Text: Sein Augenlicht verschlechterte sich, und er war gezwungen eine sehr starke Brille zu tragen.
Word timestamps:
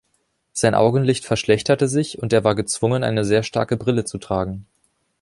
Sein 0.51 0.73
Augenlicht 0.73 1.25
verschlechterte 1.25 1.87
sich, 1.87 2.17
und 2.17 2.33
er 2.33 2.43
war 2.43 2.55
gezwungen 2.55 3.03
eine 3.03 3.23
sehr 3.23 3.43
starke 3.43 3.77
Brille 3.77 4.03
zu 4.03 4.17
tragen. 4.17 4.65